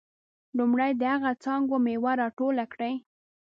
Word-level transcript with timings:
لومړی 0.57 0.91
د 0.95 1.03
هغه 1.13 1.31
څانګو 1.43 1.75
میوه 1.85 2.11
راټوله 2.21 2.65
کړئ. 2.73 2.93